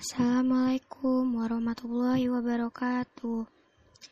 Assalamualaikum 0.00 1.44
warahmatullahi 1.44 2.32
wabarakatuh. 2.32 3.44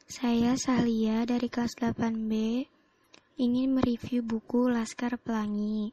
Saya 0.05 0.53
Sahlia 0.53 1.25
dari 1.25 1.49
kelas 1.49 1.81
8B 1.81 2.61
ingin 3.41 3.73
mereview 3.73 4.21
buku 4.21 4.69
Laskar 4.69 5.17
Pelangi. 5.17 5.89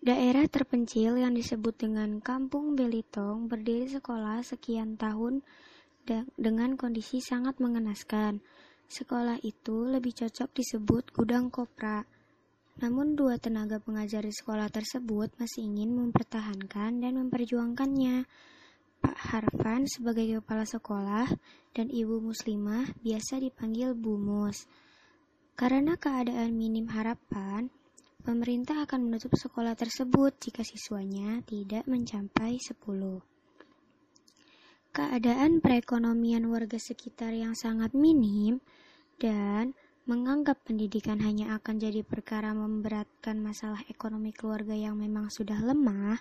Daerah 0.00 0.48
terpencil 0.48 1.20
yang 1.20 1.36
disebut 1.36 1.76
dengan 1.76 2.24
Kampung 2.24 2.80
Belitong 2.80 3.44
berdiri 3.44 3.92
sekolah 3.92 4.40
sekian 4.40 4.96
tahun 4.96 5.44
dengan 6.32 6.80
kondisi 6.80 7.20
sangat 7.20 7.60
mengenaskan. 7.60 8.40
Sekolah 8.88 9.36
itu 9.44 9.84
lebih 9.84 10.16
cocok 10.16 10.56
disebut 10.56 11.12
gudang 11.12 11.52
kopra 11.52 12.08
namun 12.78 13.18
dua 13.18 13.42
tenaga 13.42 13.82
pengajar 13.82 14.22
di 14.22 14.30
sekolah 14.30 14.70
tersebut 14.70 15.34
masih 15.42 15.66
ingin 15.66 15.98
mempertahankan 15.98 17.02
dan 17.02 17.12
memperjuangkannya. 17.18 18.22
Pak 18.98 19.18
Harfan 19.18 19.86
sebagai 19.86 20.42
kepala 20.42 20.66
sekolah 20.66 21.26
dan 21.74 21.86
Ibu 21.90 22.22
Muslimah 22.22 22.98
biasa 23.02 23.38
dipanggil 23.42 23.94
Bu 23.94 24.18
Mus. 24.18 24.66
Karena 25.58 25.98
keadaan 25.98 26.54
minim 26.54 26.86
harapan, 26.90 27.66
pemerintah 28.22 28.86
akan 28.86 29.10
menutup 29.10 29.34
sekolah 29.34 29.74
tersebut 29.74 30.38
jika 30.38 30.62
siswanya 30.62 31.42
tidak 31.46 31.82
mencapai 31.90 32.62
10. 32.62 32.78
Keadaan 34.94 35.58
perekonomian 35.62 36.46
warga 36.46 36.78
sekitar 36.78 37.34
yang 37.34 37.58
sangat 37.58 37.94
minim 37.94 38.62
dan 39.18 39.74
menganggap 40.08 40.64
pendidikan 40.64 41.20
hanya 41.20 41.60
akan 41.60 41.76
jadi 41.76 42.00
perkara 42.00 42.56
memberatkan 42.56 43.36
masalah 43.44 43.84
ekonomi 43.92 44.32
keluarga 44.32 44.72
yang 44.72 44.96
memang 44.96 45.28
sudah 45.28 45.60
lemah, 45.60 46.16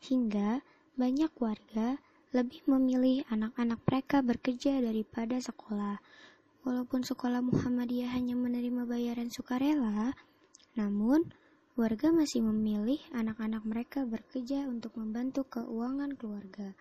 hingga 0.00 0.64
banyak 0.96 1.28
warga 1.36 2.00
lebih 2.32 2.64
memilih 2.64 3.28
anak-anak 3.28 3.76
mereka 3.84 4.24
bekerja 4.24 4.80
daripada 4.80 5.36
sekolah. 5.36 6.00
Walaupun 6.64 7.04
sekolah 7.04 7.44
Muhammadiyah 7.44 8.16
hanya 8.16 8.32
menerima 8.32 8.88
bayaran 8.88 9.28
sukarela, 9.28 10.16
namun 10.72 11.28
warga 11.76 12.16
masih 12.16 12.40
memilih 12.40 13.04
anak-anak 13.12 13.68
mereka 13.68 14.08
bekerja 14.08 14.64
untuk 14.64 14.96
membantu 14.96 15.44
keuangan 15.60 16.16
keluarga. 16.16 16.72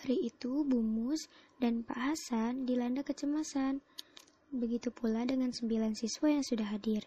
Hari 0.00 0.32
itu, 0.32 0.64
Bumus 0.64 1.28
dan 1.60 1.84
Pak 1.84 2.00
Hasan 2.00 2.64
dilanda 2.64 3.04
kecemasan 3.04 3.84
Begitu 4.54 4.94
pula 4.94 5.26
dengan 5.26 5.50
sembilan 5.50 5.98
siswa 5.98 6.30
yang 6.30 6.46
sudah 6.46 6.70
hadir. 6.70 7.02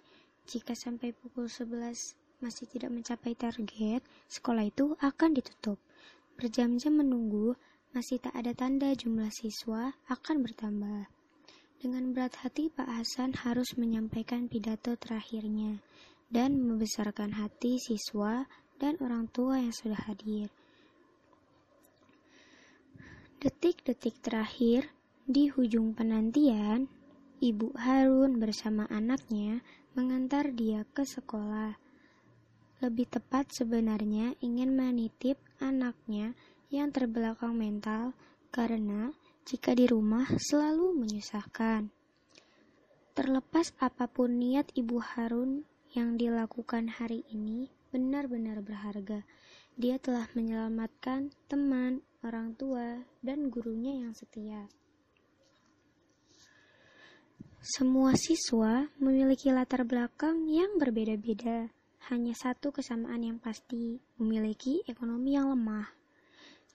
Jika 0.52 0.76
sampai 0.76 1.16
pukul 1.16 1.48
11 1.48 2.44
masih 2.44 2.68
tidak 2.68 2.92
mencapai 2.92 3.40
target, 3.40 4.04
sekolah 4.28 4.68
itu 4.68 5.00
akan 5.00 5.32
ditutup. 5.32 5.80
Berjam-jam 6.36 7.00
menunggu, 7.00 7.56
masih 7.96 8.20
tak 8.20 8.36
ada 8.36 8.52
tanda 8.52 8.92
jumlah 8.92 9.32
siswa 9.32 9.96
akan 10.12 10.44
bertambah. 10.44 11.08
Dengan 11.80 12.12
berat 12.12 12.36
hati 12.44 12.68
Pak 12.68 12.84
Hasan 12.84 13.32
harus 13.48 13.80
menyampaikan 13.80 14.52
pidato 14.52 15.00
terakhirnya 15.00 15.80
dan 16.28 16.60
membesarkan 16.60 17.32
hati 17.32 17.80
siswa 17.80 18.44
dan 18.76 19.00
orang 19.00 19.32
tua 19.32 19.64
yang 19.64 19.72
sudah 19.72 20.04
hadir. 20.04 20.52
Detik-detik 23.40 24.20
terakhir 24.20 24.92
di 25.24 25.48
hujung 25.48 25.96
penantian, 25.96 26.92
Ibu 27.38 27.78
Harun 27.78 28.42
bersama 28.42 28.90
anaknya 28.90 29.62
mengantar 29.94 30.58
dia 30.58 30.90
ke 30.90 31.06
sekolah. 31.06 31.78
Lebih 32.82 33.14
tepat 33.14 33.54
sebenarnya 33.54 34.34
ingin 34.42 34.74
menitip 34.74 35.38
anaknya 35.62 36.34
yang 36.74 36.90
terbelakang 36.90 37.54
mental 37.54 38.18
karena 38.50 39.14
jika 39.46 39.78
di 39.78 39.86
rumah 39.86 40.26
selalu 40.42 40.98
menyusahkan. 40.98 41.94
Terlepas 43.14 43.70
apa 43.78 44.10
pun 44.10 44.42
niat 44.42 44.74
Ibu 44.74 44.98
Harun 44.98 45.62
yang 45.94 46.18
dilakukan 46.18 46.90
hari 46.90 47.22
ini 47.30 47.70
benar-benar 47.94 48.66
berharga. 48.66 49.22
Dia 49.78 50.02
telah 50.02 50.26
menyelamatkan 50.34 51.30
teman, 51.46 52.02
orang 52.26 52.58
tua, 52.58 53.06
dan 53.22 53.54
gurunya 53.54 54.02
yang 54.02 54.18
setia. 54.18 54.66
Semua 57.68 58.16
siswa 58.16 58.88
memiliki 58.96 59.52
latar 59.52 59.84
belakang 59.84 60.48
yang 60.48 60.80
berbeda-beda. 60.80 61.68
Hanya 62.08 62.32
satu 62.32 62.72
kesamaan 62.72 63.20
yang 63.28 63.44
pasti, 63.44 64.00
memiliki 64.16 64.88
ekonomi 64.88 65.36
yang 65.36 65.52
lemah. 65.52 65.84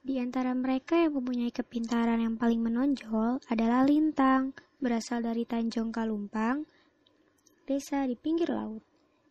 Di 0.05 0.21
antara 0.21 0.53
mereka 0.53 1.01
yang 1.01 1.17
mempunyai 1.17 1.49
kepintaran 1.49 2.21
yang 2.21 2.37
paling 2.37 2.61
menonjol 2.61 3.41
adalah 3.49 3.89
Lintang, 3.89 4.53
berasal 4.85 5.25
dari 5.25 5.49
Tanjung 5.49 5.97
Kalumpang, 5.97 6.69
desa 7.65 8.05
di 8.05 8.13
pinggir 8.13 8.53
laut. 8.53 8.85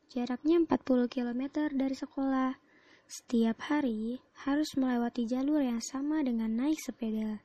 Jaraknya 0.10 0.66
40 0.66 1.14
km 1.14 1.70
dari 1.78 1.94
sekolah. 1.94 2.58
Setiap 3.06 3.70
hari 3.70 4.18
harus 4.50 4.74
melewati 4.74 5.30
jalur 5.30 5.62
yang 5.62 5.78
sama 5.78 6.26
dengan 6.26 6.58
naik 6.58 6.82
sepeda. 6.82 7.38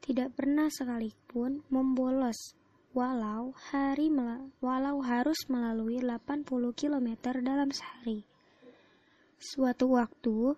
Tidak 0.00 0.32
pernah 0.32 0.72
sekalipun 0.72 1.68
membolos 1.68 2.56
walau 2.96 3.52
hari 3.68 4.08
walau 4.64 5.04
harus 5.04 5.36
melalui 5.52 6.00
80 6.00 6.48
km 6.72 7.08
dalam 7.44 7.68
sehari. 7.68 8.24
Suatu 9.36 9.92
waktu, 9.92 10.56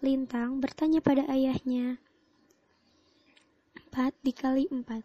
Lintang 0.00 0.56
bertanya 0.64 1.04
pada 1.04 1.28
ayahnya, 1.28 2.00
empat 3.76 4.16
dikali 4.24 4.72
empat. 4.72 5.04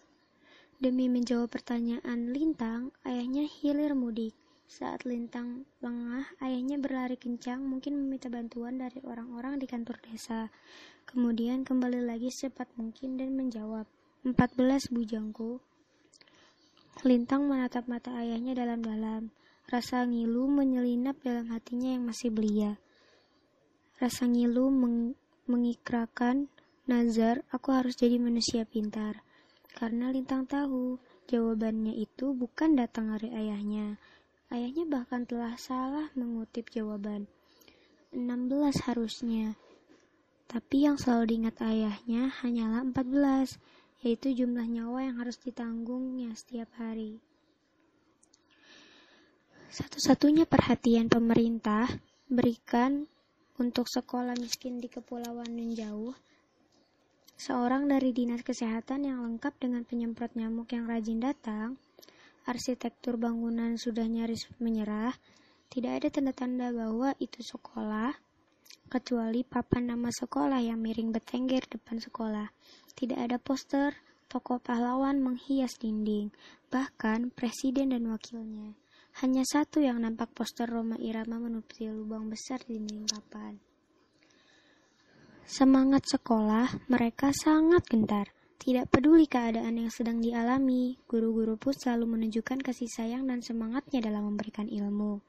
Demi 0.79 1.11
menjawab 1.11 1.51
pertanyaan 1.51 2.31
Lintang, 2.31 2.95
ayahnya 3.03 3.51
hilir 3.51 3.91
mudik. 3.91 4.31
Saat 4.71 5.03
Lintang 5.03 5.67
lengah, 5.83 6.23
ayahnya 6.39 6.79
berlari 6.79 7.19
kencang, 7.19 7.59
mungkin 7.59 7.99
meminta 7.99 8.31
bantuan 8.31 8.79
dari 8.79 9.03
orang-orang 9.03 9.59
di 9.59 9.67
kantor 9.67 9.99
desa. 10.07 10.47
Kemudian 11.03 11.67
kembali 11.67 11.99
lagi 11.99 12.31
secepat 12.31 12.71
mungkin 12.79 13.19
dan 13.19 13.35
menjawab, 13.35 13.83
14 14.23 14.87
bujangku. 14.87 15.59
Lintang 16.99 17.47
menatap 17.47 17.87
mata 17.87 18.11
ayahnya 18.19 18.51
dalam-dalam. 18.51 19.31
Rasa 19.71 20.03
ngilu 20.03 20.51
menyelinap 20.51 21.23
dalam 21.23 21.47
hatinya 21.47 21.95
yang 21.95 22.03
masih 22.03 22.27
belia. 22.27 22.75
Rasa 23.95 24.27
ngilu 24.27 24.67
meng 24.67 25.15
mengikrakan 25.47 26.51
nazar, 26.85 27.47
aku 27.49 27.71
harus 27.71 27.95
jadi 27.95 28.19
manusia 28.19 28.67
pintar. 28.67 29.23
Karena 29.71 30.11
Lintang 30.11 30.43
tahu, 30.45 30.99
jawabannya 31.31 31.95
itu 31.95 32.35
bukan 32.35 32.75
datang 32.75 33.15
dari 33.15 33.31
ayahnya. 33.31 33.95
Ayahnya 34.51 34.83
bahkan 34.83 35.23
telah 35.23 35.55
salah 35.55 36.11
mengutip 36.13 36.67
jawaban. 36.69 37.31
16 38.11 38.83
harusnya. 38.91 39.55
Tapi 40.51 40.83
yang 40.83 40.99
selalu 40.99 41.31
diingat 41.31 41.63
ayahnya 41.63 42.27
hanyalah 42.43 42.83
14 42.83 43.55
yaitu 44.01 44.33
jumlah 44.33 44.65
nyawa 44.65 45.05
yang 45.05 45.15
harus 45.21 45.37
ditanggungnya 45.37 46.33
setiap 46.33 46.69
hari. 46.77 47.21
Satu-satunya 49.71 50.43
perhatian 50.43 51.07
pemerintah 51.07 51.87
berikan 52.27 53.07
untuk 53.55 53.87
sekolah 53.87 54.35
miskin 54.35 54.81
di 54.81 54.91
kepulauan 54.91 55.53
yang 55.55 55.71
jauh, 55.77 56.13
seorang 57.37 57.87
dari 57.87 58.11
dinas 58.11 58.43
kesehatan 58.43 59.07
yang 59.07 59.23
lengkap 59.23 59.53
dengan 59.61 59.87
penyemprot 59.87 60.33
nyamuk 60.35 60.73
yang 60.75 60.89
rajin 60.89 61.21
datang, 61.21 61.79
arsitektur 62.43 63.15
bangunan 63.15 63.77
sudah 63.77 64.03
nyaris 64.09 64.49
menyerah, 64.57 65.13
tidak 65.71 66.03
ada 66.03 66.07
tanda-tanda 66.09 66.67
bahwa 66.75 67.15
itu 67.21 67.39
sekolah, 67.39 68.11
kecuali 68.91 69.47
papan 69.47 69.95
nama 69.95 70.11
sekolah 70.11 70.59
yang 70.59 70.83
miring 70.83 71.15
bertengger 71.15 71.63
depan 71.69 71.95
sekolah. 71.95 72.51
Tidak 72.91 73.17
ada 73.17 73.41
poster, 73.41 73.95
tokoh 74.31 74.63
pahlawan 74.63 75.19
menghias 75.19 75.75
dinding, 75.75 76.31
bahkan 76.71 77.31
presiden 77.35 77.91
dan 77.91 78.07
wakilnya. 78.07 78.77
Hanya 79.19 79.43
satu 79.43 79.83
yang 79.83 79.99
nampak 79.99 80.31
poster 80.31 80.71
Roma 80.71 80.95
Irama 80.95 81.35
menutupi 81.35 81.91
lubang 81.91 82.31
besar 82.31 82.63
di 82.63 82.79
dinding 82.79 83.11
papan. 83.11 83.59
Semangat 85.43 86.07
sekolah, 86.07 86.87
mereka 86.87 87.35
sangat 87.35 87.83
gentar. 87.83 88.31
Tidak 88.55 88.87
peduli 88.87 89.27
keadaan 89.27 89.83
yang 89.83 89.91
sedang 89.91 90.23
dialami, 90.23 90.95
guru-guru 91.09 91.59
pun 91.59 91.75
selalu 91.75 92.15
menunjukkan 92.15 92.61
kasih 92.61 92.87
sayang 92.87 93.27
dan 93.27 93.43
semangatnya 93.43 93.99
dalam 94.05 94.31
memberikan 94.31 94.69
ilmu. 94.69 95.19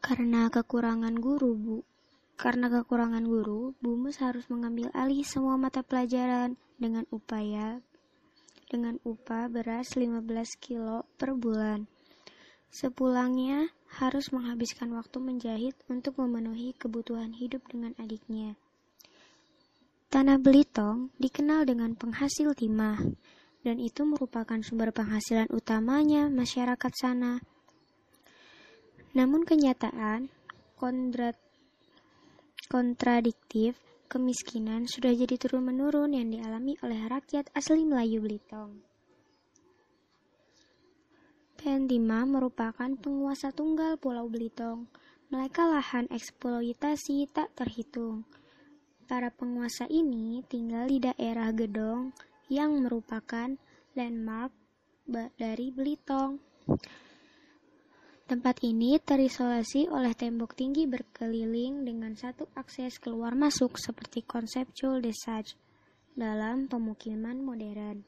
Karena 0.00 0.48
kekurangan 0.48 1.12
guru, 1.18 1.52
Bu, 1.58 1.76
karena 2.34 2.66
kekurangan 2.66 3.22
guru, 3.22 3.72
Bumus 3.78 4.18
harus 4.18 4.46
mengambil 4.50 4.90
alih 4.92 5.22
semua 5.22 5.54
mata 5.54 5.86
pelajaran 5.86 6.58
dengan 6.76 7.06
upaya 7.14 7.78
dengan 8.68 8.98
upah 9.06 9.46
beras 9.46 9.94
15 9.94 10.24
kilo 10.58 11.06
per 11.14 11.36
bulan. 11.36 11.86
Sepulangnya, 12.74 13.70
harus 14.02 14.34
menghabiskan 14.34 14.90
waktu 14.98 15.22
menjahit 15.22 15.78
untuk 15.86 16.18
memenuhi 16.18 16.74
kebutuhan 16.74 17.30
hidup 17.30 17.62
dengan 17.70 17.94
adiknya. 18.02 18.58
Tanah 20.10 20.42
Belitung 20.42 21.14
dikenal 21.22 21.70
dengan 21.70 21.94
penghasil 21.94 22.50
timah, 22.58 22.98
dan 23.62 23.78
itu 23.78 24.02
merupakan 24.02 24.58
sumber 24.66 24.90
penghasilan 24.90 25.46
utamanya 25.54 26.26
masyarakat 26.26 26.92
sana. 26.98 27.38
Namun 29.14 29.46
kenyataan 29.46 30.26
kontrat, 30.74 31.38
kontradiktif 32.68 33.76
kemiskinan 34.08 34.86
sudah 34.86 35.10
jadi 35.10 35.34
turun-menurun 35.40 36.14
yang 36.14 36.30
dialami 36.30 36.78
oleh 36.84 37.02
rakyat 37.10 37.50
asli 37.52 37.82
Melayu 37.82 38.22
Belitung. 38.22 38.84
Pentima 41.58 42.28
merupakan 42.28 42.92
penguasa 43.00 43.48
tunggal 43.48 43.96
Pulau 43.96 44.28
Belitung. 44.28 44.86
Mereka 45.32 45.64
lahan 45.64 46.04
eksploitasi 46.12 47.24
tak 47.32 47.56
terhitung. 47.56 48.28
Para 49.08 49.32
penguasa 49.32 49.88
ini 49.88 50.44
tinggal 50.44 50.92
di 50.92 51.00
daerah 51.00 51.48
Gedong 51.56 52.12
yang 52.52 52.84
merupakan 52.84 53.56
landmark 53.96 54.52
dari 55.40 55.72
Belitung. 55.72 56.40
Tempat 58.24 58.64
ini 58.64 58.96
terisolasi 58.96 59.92
oleh 59.92 60.16
tembok 60.16 60.56
tinggi 60.56 60.88
berkeliling 60.88 61.84
dengan 61.84 62.16
satu 62.16 62.48
akses 62.56 62.96
keluar 62.96 63.36
masuk 63.36 63.76
seperti 63.76 64.24
konseptual 64.24 65.04
desaj 65.04 65.52
dalam 66.16 66.64
pemukiman 66.64 67.36
modern. 67.40 68.00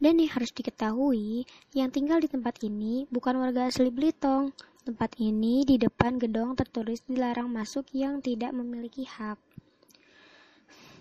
Dan 0.00 0.20
yang 0.20 0.32
harus 0.32 0.50
diketahui, 0.52 1.44
yang 1.76 1.92
tinggal 1.92 2.20
di 2.20 2.28
tempat 2.28 2.60
ini 2.64 3.04
bukan 3.12 3.36
warga 3.40 3.68
asli 3.68 3.92
Belitung, 3.92 4.52
Tempat 4.84 5.16
ini 5.16 5.64
di 5.64 5.80
depan 5.80 6.20
gedung 6.20 6.52
tertulis 6.52 7.00
dilarang 7.08 7.48
masuk 7.48 7.88
yang 7.96 8.20
tidak 8.20 8.52
memiliki 8.52 9.08
hak. 9.08 9.40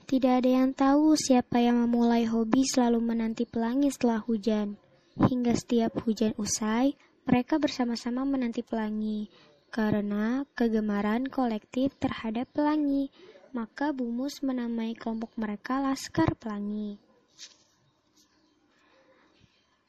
Tidak 0.07 0.39
ada 0.39 0.47
yang 0.47 0.71
tahu 0.71 1.19
siapa 1.19 1.59
yang 1.59 1.83
memulai 1.83 2.23
hobi 2.23 2.63
selalu 2.63 3.03
menanti 3.03 3.43
pelangi 3.43 3.91
setelah 3.91 4.23
hujan. 4.23 4.79
Hingga 5.17 5.53
setiap 5.53 6.01
hujan 6.05 6.33
usai, 6.41 6.97
mereka 7.29 7.61
bersama-sama 7.61 8.25
menanti 8.25 8.65
pelangi. 8.65 9.29
Karena 9.73 10.45
kegemaran 10.53 11.29
kolektif 11.29 11.97
terhadap 11.97 12.49
pelangi, 12.53 13.09
maka 13.53 13.93
Bumus 13.93 14.41
menamai 14.41 14.93
kelompok 14.97 15.33
mereka 15.37 15.81
Laskar 15.81 16.37
Pelangi 16.37 17.13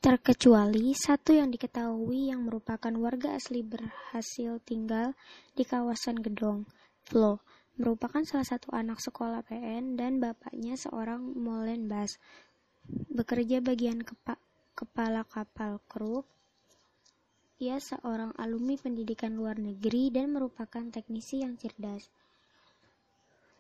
terkecuali 0.05 0.93
satu 0.93 1.33
yang 1.33 1.49
diketahui 1.49 2.29
yang 2.29 2.45
merupakan 2.45 2.93
warga 3.01 3.41
asli 3.41 3.65
berhasil 3.65 4.61
tinggal 4.61 5.17
di 5.57 5.65
kawasan 5.65 6.21
Gedong, 6.21 6.69
Flo, 7.09 7.41
merupakan 7.81 8.21
salah 8.21 8.45
satu 8.45 8.69
anak 8.77 9.01
sekolah 9.01 9.41
PN 9.49 9.97
dan 9.97 10.21
bapaknya 10.21 10.77
seorang 10.77 11.25
molenbas, 11.25 12.21
bekerja 13.09 13.65
bagian 13.65 14.05
kepa 14.05 14.37
kepala 14.95 15.27
kapal 15.27 15.83
kru. 15.91 16.23
Ia 17.59 17.83
seorang 17.83 18.31
alumni 18.39 18.79
pendidikan 18.79 19.35
luar 19.35 19.59
negeri 19.59 20.15
dan 20.15 20.31
merupakan 20.31 20.87
teknisi 20.87 21.43
yang 21.43 21.59
cerdas. 21.59 22.07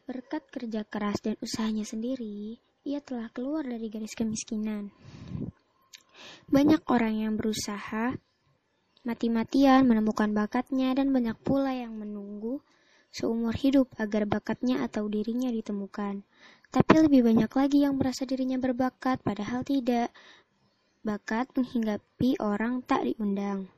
Berkat 0.06 0.46
kerja 0.46 0.86
keras 0.86 1.18
dan 1.26 1.34
usahanya 1.42 1.82
sendiri, 1.82 2.62
ia 2.86 3.02
telah 3.02 3.34
keluar 3.34 3.66
dari 3.66 3.90
garis 3.90 4.14
kemiskinan. 4.14 4.94
Banyak 6.54 6.86
orang 6.86 7.26
yang 7.26 7.34
berusaha 7.34 8.14
mati-matian 9.02 9.90
menemukan 9.90 10.30
bakatnya 10.30 10.94
dan 10.94 11.10
banyak 11.10 11.34
pula 11.42 11.74
yang 11.74 11.98
menunggu 11.98 12.62
seumur 13.10 13.58
hidup 13.58 13.90
agar 13.98 14.22
bakatnya 14.30 14.86
atau 14.86 15.10
dirinya 15.10 15.50
ditemukan. 15.50 16.22
Tapi 16.70 16.94
lebih 17.10 17.26
banyak 17.26 17.50
lagi 17.50 17.82
yang 17.82 17.98
merasa 17.98 18.22
dirinya 18.22 18.58
berbakat 18.62 19.18
padahal 19.26 19.66
tidak. 19.66 20.14
Bakat 21.04 21.52
menghinggapi 21.52 22.40
orang 22.40 22.80
tak 22.80 23.04
diundang. 23.04 23.68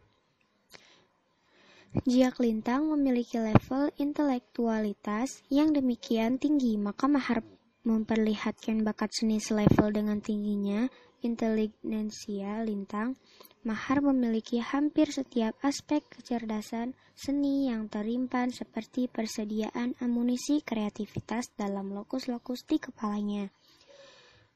Jika 2.07 2.39
Lintang 2.39 2.87
memiliki 2.87 3.43
level 3.43 3.91
intelektualitas 3.99 5.43
yang 5.51 5.75
demikian 5.75 6.39
tinggi, 6.39 6.79
maka 6.79 7.11
Mahar 7.11 7.43
memperlihatkan 7.83 8.87
bakat 8.87 9.11
seni 9.11 9.43
selevel 9.43 9.91
dengan 9.91 10.23
tingginya 10.23 10.87
inteligensia 11.27 12.63
lintang, 12.63 13.19
Mahar 13.67 13.99
memiliki 13.99 14.63
hampir 14.63 15.11
setiap 15.11 15.59
aspek 15.67 16.07
kecerdasan 16.07 16.95
seni 17.19 17.67
yang 17.67 17.91
terimpan 17.91 18.55
seperti 18.55 19.11
persediaan 19.11 19.99
amunisi 19.99 20.63
kreativitas 20.63 21.51
dalam 21.59 21.91
lokus-lokus 21.91 22.63
di 22.63 22.79
kepalanya. 22.79 23.51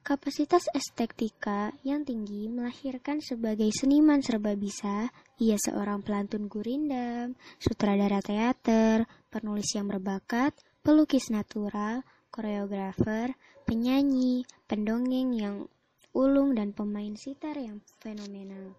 Kapasitas 0.01 0.65
estetika 0.73 1.69
yang 1.85 2.01
tinggi 2.01 2.49
melahirkan 2.49 3.21
sebagai 3.21 3.69
seniman 3.69 4.25
serba 4.25 4.57
bisa, 4.57 5.13
ia 5.37 5.61
seorang 5.61 6.01
pelantun 6.01 6.49
gurindam, 6.49 7.37
sutradara 7.61 8.17
teater, 8.17 9.05
penulis 9.29 9.69
yang 9.77 9.85
berbakat, 9.85 10.57
pelukis 10.81 11.29
natural, 11.29 12.01
koreografer, 12.33 13.37
penyanyi, 13.69 14.41
pendongeng 14.65 15.37
yang 15.37 15.69
ulung 16.17 16.57
dan 16.57 16.73
pemain 16.73 17.13
sitar 17.13 17.61
yang 17.61 17.77
fenomenal. 18.01 18.73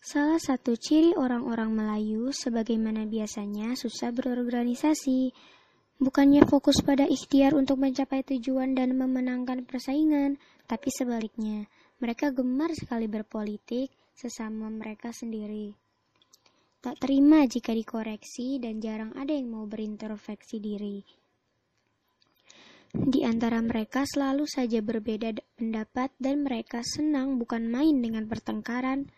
Salah 0.00 0.40
satu 0.40 0.72
ciri 0.78 1.12
orang-orang 1.18 1.68
Melayu 1.68 2.32
sebagaimana 2.32 3.04
biasanya 3.04 3.76
susah 3.76 4.08
berorganisasi, 4.14 5.36
bukannya 5.96 6.44
fokus 6.44 6.84
pada 6.84 7.08
ikhtiar 7.08 7.56
untuk 7.56 7.80
mencapai 7.80 8.20
tujuan 8.24 8.76
dan 8.76 8.96
memenangkan 8.96 9.64
persaingan, 9.64 10.36
tapi 10.68 10.92
sebaliknya, 10.92 11.68
mereka 12.02 12.28
gemar 12.34 12.72
sekali 12.76 13.08
berpolitik 13.08 13.88
sesama 14.12 14.68
mereka 14.68 15.12
sendiri. 15.12 15.72
Tak 16.80 17.02
terima 17.02 17.42
jika 17.48 17.74
dikoreksi 17.74 18.62
dan 18.62 18.78
jarang 18.78 19.10
ada 19.16 19.34
yang 19.34 19.50
mau 19.50 19.64
berintrospeksi 19.66 20.62
diri. 20.62 21.02
Di 22.96 23.26
antara 23.26 23.60
mereka 23.60 24.06
selalu 24.06 24.48
saja 24.48 24.80
berbeda 24.80 25.34
pendapat 25.58 26.14
dan 26.16 26.46
mereka 26.46 26.80
senang 26.80 27.36
bukan 27.36 27.68
main 27.68 27.98
dengan 28.00 28.24
pertengkaran 28.24 29.10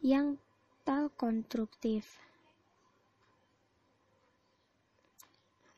yang 0.00 0.40
tak 0.82 1.14
konstruktif. 1.14 2.08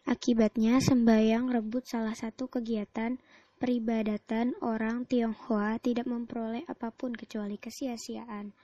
Akibatnya 0.06 0.78
sembayang 0.78 1.50
rebut 1.50 1.82
salah 1.82 2.14
satu 2.14 2.46
kegiatan 2.46 3.18
peribadatan 3.58 4.54
orang 4.62 5.02
Tionghoa 5.02 5.82
tidak 5.82 6.06
memperoleh 6.06 6.62
apa 6.70 6.94
pun 6.94 7.10
kecuali 7.10 7.58
kesia-siaan. 7.58 8.54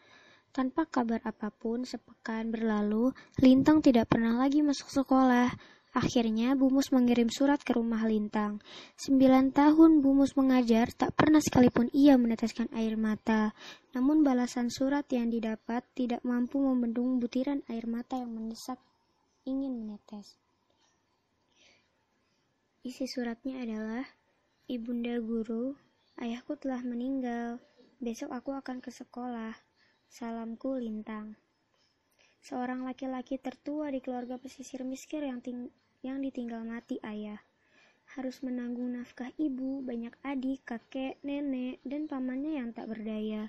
Tanpa 0.53 0.85
kabar 0.85 1.19
apa 1.25 1.49
pun, 1.49 1.83
sepekan 1.89 2.53
berlalu, 2.53 3.11
Lintang 3.41 3.83
tidak 3.83 4.13
pernah 4.13 4.39
lagi 4.39 4.61
masuk 4.61 4.87
sekolah. 4.93 5.51
Akhirnya 5.97 6.53
Bumus 6.55 6.93
mengirim 6.93 7.33
surat 7.33 7.59
ke 7.65 7.73
rumah 7.73 8.05
Lintang. 8.05 8.61
Sembilan 9.01 9.49
tahun 9.51 10.05
Bumus 10.05 10.37
mengajar, 10.37 10.93
tak 10.93 11.17
pernah 11.17 11.41
sekalipun 11.41 11.89
ia 11.97 12.21
meneteskan 12.21 12.69
air 12.77 13.01
mata. 13.01 13.57
Namun 13.97 14.21
balasan 14.21 14.69
surat 14.69 15.09
yang 15.09 15.33
didapat 15.33 15.83
tidak 15.97 16.21
mampu 16.21 16.61
membendung 16.61 17.17
butiran 17.17 17.65
air 17.73 17.89
mata 17.89 18.21
yang 18.21 18.33
mendesak 18.33 18.77
ingin 19.49 19.73
menetes. 19.75 20.42
Isi 22.83 23.07
suratnya 23.07 23.63
adalah, 23.63 24.07
Ibunda 24.67 25.19
Guru, 25.23 25.79
ayahku 26.19 26.59
telah 26.59 26.83
meninggal. 26.83 27.63
Besok 28.03 28.35
aku 28.35 28.59
akan 28.59 28.83
ke 28.83 28.91
sekolah. 28.91 29.55
Salamku 30.11 30.77
Lintang 30.77 31.39
seorang 32.43 32.83
laki-laki 32.83 33.39
tertua 33.39 33.95
di 33.95 34.03
keluarga 34.03 34.35
pesisir 34.35 34.83
miskin 34.83 35.23
yang, 35.23 35.41
yang 36.03 36.19
ditinggal 36.19 36.67
mati 36.67 36.99
ayah. 37.07 37.39
Harus 38.19 38.43
menanggung 38.43 38.99
nafkah 38.99 39.31
ibu, 39.39 39.79
banyak 39.81 40.13
adik, 40.27 40.67
kakek, 40.67 41.23
nenek, 41.23 41.79
dan 41.87 42.11
pamannya 42.11 42.59
yang 42.59 42.75
tak 42.75 42.91
berdaya. 42.91 43.49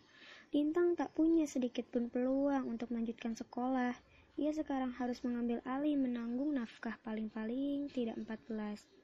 Lintang 0.53 0.93
tak 0.93 1.09
punya 1.17 1.49
sedikit 1.49 1.89
pun 1.89 2.07
peluang 2.13 2.69
untuk 2.69 2.93
melanjutkan 2.93 3.33
sekolah. 3.33 3.97
Ia 4.37 4.53
sekarang 4.53 4.93
harus 5.01 5.25
mengambil 5.25 5.59
alih 5.65 5.97
menanggung 5.97 6.53
nafkah 6.53 6.95
paling-paling 7.01 7.89
tidak 7.89 8.15
14. 8.21 9.02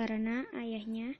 Karena 0.00 0.48
ayahnya, 0.56 1.12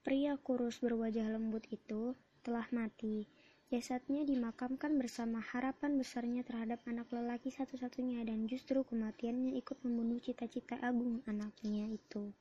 pria 0.00 0.40
kurus 0.40 0.80
berwajah 0.80 1.28
lembut 1.28 1.60
itu, 1.68 2.16
telah 2.40 2.64
mati. 2.72 3.28
Jasadnya 3.68 4.24
dimakamkan 4.24 4.96
bersama 4.96 5.44
harapan 5.44 6.00
besarnya 6.00 6.40
terhadap 6.40 6.80
anak 6.88 7.04
lelaki 7.12 7.52
satu-satunya 7.52 8.24
dan 8.24 8.48
justru 8.48 8.80
kematiannya 8.80 9.60
ikut 9.60 9.76
membunuh 9.84 10.24
cita-cita 10.24 10.80
agung 10.80 11.20
anaknya 11.28 11.84
itu. 11.92 12.32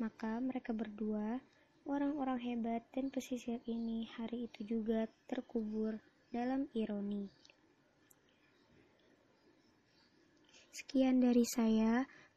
Maka 0.00 0.40
mereka 0.40 0.72
berdua 0.72 1.44
orang-orang 1.84 2.40
hebat 2.40 2.80
dan 2.96 3.12
pesisir 3.12 3.60
ini 3.68 4.08
hari 4.16 4.48
itu 4.48 4.64
juga 4.64 5.12
terkubur 5.28 6.00
dalam 6.32 6.72
ironi. 6.72 7.28
Sekian 10.72 11.20
dari 11.20 11.44
saya. 11.44 12.08